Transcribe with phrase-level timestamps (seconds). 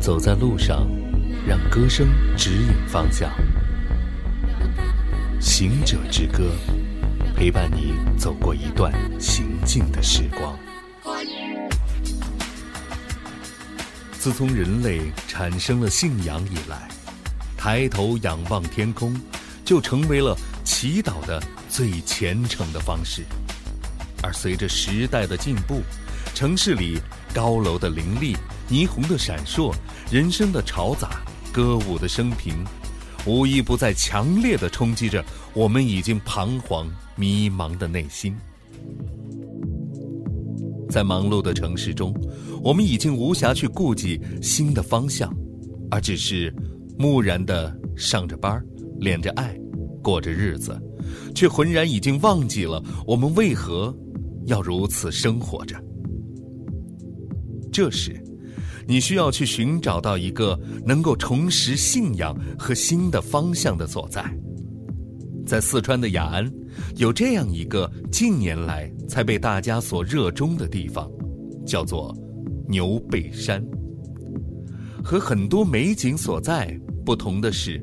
[0.00, 0.88] 走在路上，
[1.46, 3.30] 让歌声指引方向。
[5.38, 6.52] 行者之歌，
[7.36, 8.90] 陪伴你走过一段
[9.20, 10.58] 行进的时光。
[14.12, 16.88] 自从人类产生了信仰以来，
[17.58, 19.14] 抬头仰望天空，
[19.66, 23.22] 就成为了祈祷的最虔诚的方式。
[24.22, 25.82] 而随着时代的进步，
[26.40, 26.98] 城市里
[27.34, 28.34] 高楼的林立、
[28.70, 29.74] 霓虹的闪烁、
[30.10, 31.20] 人声的嘈杂、
[31.52, 32.54] 歌舞的升平，
[33.26, 35.22] 无一不在强烈的冲击着
[35.52, 38.34] 我们已经彷徨迷茫的内心。
[40.88, 42.10] 在忙碌的城市中，
[42.64, 45.30] 我们已经无暇去顾及新的方向，
[45.90, 46.50] 而只是
[46.98, 48.58] 木然地上着班，
[48.98, 49.54] 恋着爱，
[50.02, 50.80] 过着日子，
[51.34, 53.94] 却浑然已经忘记了我们为何
[54.46, 55.76] 要如此生活着。
[57.80, 58.14] 这时，
[58.86, 64.22] 你需要去寻找到一个能够重拾信仰和新的方向的所在。
[65.46, 66.52] 在四川的雅安，
[66.96, 71.10] 有这样一个近年来才被大家所热衷的地方，
[71.66, 72.14] 叫做
[72.68, 73.64] 牛背山。
[75.02, 77.80] 和很多美景所在不同的是，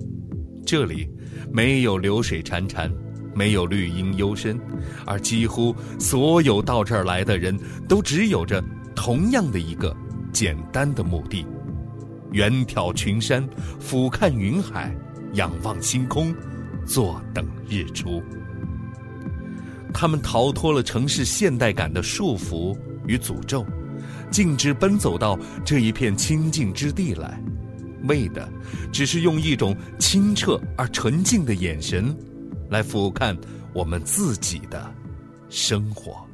[0.64, 1.10] 这里
[1.52, 2.88] 没有流水潺潺，
[3.34, 4.60] 没有绿荫幽深，
[5.08, 7.60] 而几乎所有到这儿来的人
[7.90, 8.64] 都只有着
[8.98, 9.96] 同样的一个
[10.34, 11.46] 简单的目的：
[12.32, 13.48] 远眺群山，
[13.80, 14.94] 俯瞰云海，
[15.36, 16.36] 仰望星空。
[16.84, 18.24] 坐等日出。
[19.94, 23.66] 他们逃脱了城市现代感的束缚与诅咒，
[24.32, 27.42] 径直奔走到这一片清净之地来，
[28.08, 28.50] 为的
[28.90, 32.16] 只是用一种清澈而纯净的眼神，
[32.70, 33.38] 来俯瞰
[33.74, 34.90] 我们自己的
[35.50, 36.26] 生活。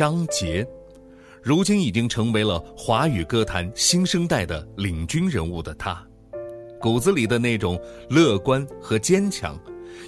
[0.00, 0.66] 张杰，
[1.42, 6.02] 如今已经成为了华语歌坛新生代的领军人物的他，
[6.80, 7.78] 骨子里的那种
[8.08, 9.60] 乐观和坚强，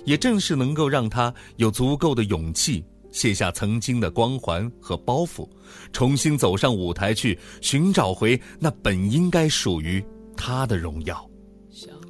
[0.06, 5.46] 也正是能够让他有足够的勇气卸下曾经的光环和包袱，
[5.92, 10.02] 重新走上舞台去寻找回那本应该属于
[10.34, 11.22] 他的荣耀。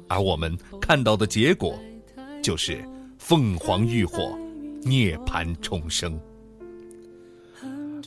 [0.07, 1.77] 而我们看到的结果，
[2.41, 2.81] 就是
[3.19, 4.33] 凤凰浴火，
[4.83, 6.17] 涅槃重生。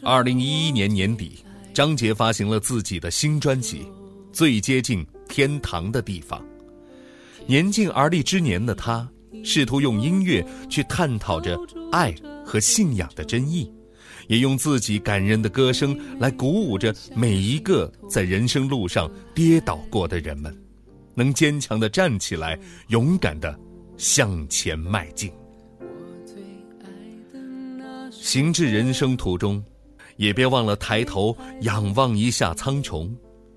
[0.06, 1.44] 二零一一年年底，
[1.74, 3.80] 张杰发行了自己的新专辑
[4.32, 6.40] 《最接近天堂的地方》。
[7.44, 9.08] 年近而立之年的他，
[9.42, 11.58] 试图用音乐去探讨着
[11.90, 13.68] 爱和信仰的真意，
[14.28, 20.56] 也用自己感人的歌声来鼓舞着每一个在人生路上跌倒过的人们，
[21.16, 22.56] 能坚强地站起来，
[22.90, 23.58] 勇敢地
[23.96, 25.32] 向前迈进。
[28.08, 29.60] 行至人生途中。
[30.16, 33.10] 也别忘了抬头仰望一下苍穹，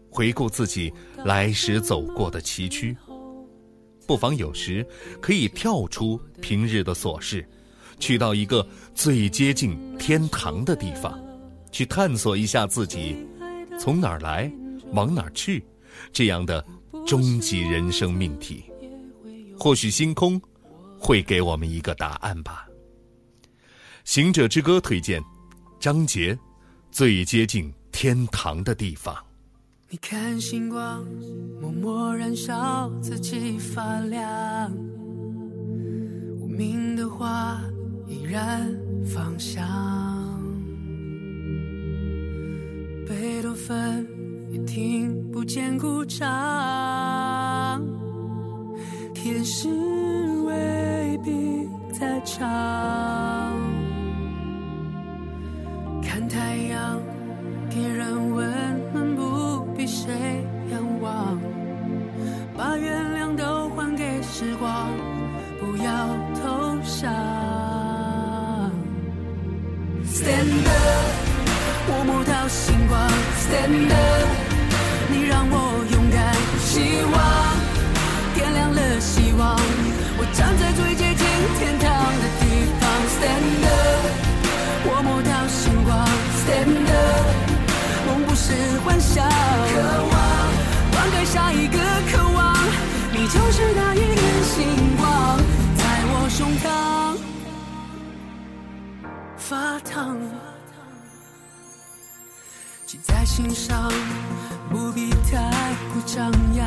[0.09, 0.93] 回顾自己
[1.23, 2.95] 来时走过的崎岖。
[4.07, 4.85] 不妨有时
[5.21, 7.47] 可以跳出平日的琐事，
[7.99, 11.19] 去到一个最接近天堂的地方，
[11.71, 13.15] 去探索一下自己
[13.79, 14.51] 从哪儿来，
[14.93, 15.63] 往哪儿去，
[16.11, 16.65] 这样的
[17.05, 18.63] 终极人生命题。
[19.59, 20.41] 或许星空
[20.97, 22.65] 会给我们一个答案吧。
[24.05, 25.21] 行者之歌推荐，
[25.79, 26.35] 张杰。
[26.91, 29.15] 最接近天堂的地方。
[29.89, 31.05] 你看星光
[31.61, 34.71] 默默燃烧，自己发亮。
[36.39, 37.59] 无名的花
[38.07, 38.71] 依然
[39.05, 39.65] 芳香。
[43.07, 44.07] 贝多芬
[44.51, 47.81] 也听不见鼓掌。
[49.13, 49.69] 天使
[50.45, 51.67] 未必
[51.97, 53.18] 在唱。
[56.09, 56.99] 看太阳，
[57.69, 58.51] 给人温
[58.91, 61.39] 暖，不比谁仰望。
[62.57, 64.89] 把原谅都还给时光，
[65.59, 65.93] 不要
[66.41, 67.13] 投降。
[70.03, 71.13] Stand up，
[71.89, 72.99] 我摸到星光。
[73.45, 74.29] Stand up，
[75.11, 77.15] 你让我勇敢，希望
[78.33, 79.55] 点亮了希望。
[80.17, 81.23] 我站在最接近
[81.59, 82.43] 天堂的地
[82.79, 82.89] 方。
[83.13, 83.58] Stand
[103.19, 103.91] 在心上，
[104.69, 105.51] 不必太
[105.91, 106.65] 过张扬，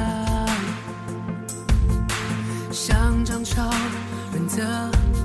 [2.70, 3.70] 像涨潮
[4.32, 4.62] 润泽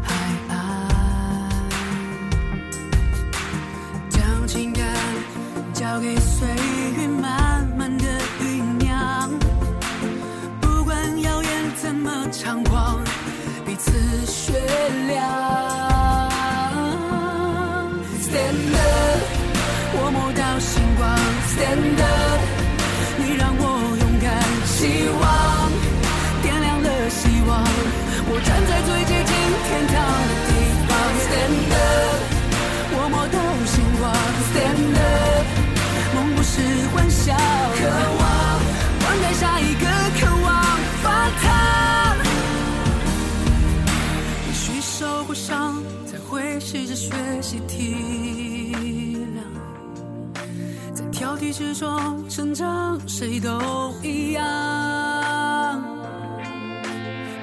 [0.01, 0.15] 海
[0.47, 0.88] 岸，
[4.09, 4.85] 将情感
[5.74, 6.47] 交给岁
[51.38, 54.44] 在挑剔之中成长，谁都一样。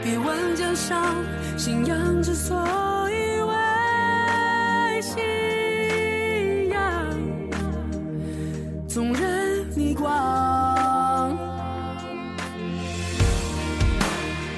[0.03, 1.15] 别问江上
[1.57, 2.57] 信仰之所
[3.11, 6.81] 以为信仰，
[8.89, 10.13] 纵任逆光。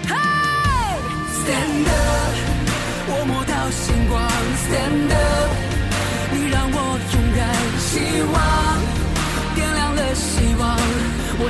[0.06, 0.96] Hey,
[1.36, 2.34] stand up，
[3.08, 4.18] 我摸到星光
[4.64, 5.35] ，stand up，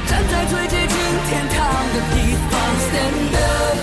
[0.09, 0.97] 站在最接近
[1.29, 1.57] 天堂
[1.93, 2.15] 的地
[2.49, 2.53] 方
[2.87, 3.79] ，stand up，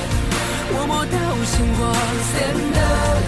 [0.76, 1.82] 我摸到星光
[2.32, 3.20] ，stand up，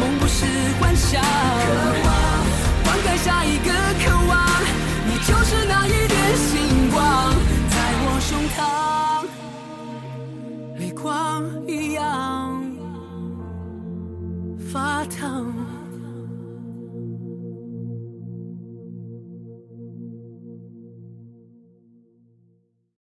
[0.00, 0.44] 梦不是
[0.78, 1.66] 幻想，渴
[2.04, 2.08] 望
[2.84, 3.68] 灌溉下一个
[4.04, 4.32] 渴望，
[5.06, 7.00] 你就是那一点星光，
[7.70, 8.56] 在我胸膛。
[10.78, 12.02] 泪光一样
[14.72, 15.46] 发烫。